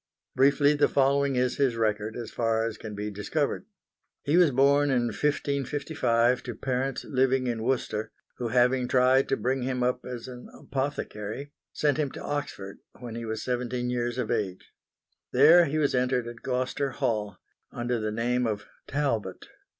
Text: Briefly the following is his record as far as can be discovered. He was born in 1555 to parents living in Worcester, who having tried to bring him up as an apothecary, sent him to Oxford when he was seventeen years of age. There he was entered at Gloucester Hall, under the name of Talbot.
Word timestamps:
Briefly 0.35 0.73
the 0.73 0.87
following 0.87 1.35
is 1.35 1.57
his 1.57 1.75
record 1.77 2.15
as 2.17 2.31
far 2.31 2.65
as 2.65 2.79
can 2.79 2.95
be 2.95 3.11
discovered. 3.11 3.67
He 4.23 4.35
was 4.35 4.49
born 4.49 4.89
in 4.89 5.03
1555 5.09 6.41
to 6.41 6.55
parents 6.55 7.03
living 7.05 7.45
in 7.45 7.61
Worcester, 7.61 8.11
who 8.37 8.47
having 8.47 8.87
tried 8.87 9.29
to 9.29 9.37
bring 9.37 9.61
him 9.61 9.83
up 9.83 10.03
as 10.03 10.27
an 10.27 10.49
apothecary, 10.59 11.51
sent 11.71 11.97
him 11.99 12.09
to 12.13 12.19
Oxford 12.23 12.79
when 12.99 13.13
he 13.13 13.25
was 13.25 13.43
seventeen 13.43 13.91
years 13.91 14.17
of 14.17 14.31
age. 14.31 14.71
There 15.33 15.65
he 15.65 15.77
was 15.77 15.93
entered 15.93 16.27
at 16.27 16.41
Gloucester 16.41 16.89
Hall, 16.93 17.37
under 17.71 17.99
the 17.99 18.11
name 18.11 18.47
of 18.47 18.65
Talbot. 18.87 19.49